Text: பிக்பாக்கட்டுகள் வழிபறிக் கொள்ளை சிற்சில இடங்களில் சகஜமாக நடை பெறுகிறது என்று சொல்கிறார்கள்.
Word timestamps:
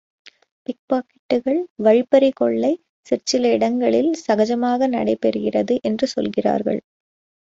பிக்பாக்கட்டுகள் 0.67 1.59
வழிபறிக் 1.83 2.35
கொள்ளை 2.35 2.71
சிற்சில 3.07 3.51
இடங்களில் 3.51 4.11
சகஜமாக 4.27 4.87
நடை 4.87 5.17
பெறுகிறது 5.21 5.77
என்று 5.81 6.07
சொல்கிறார்கள். 6.07 6.81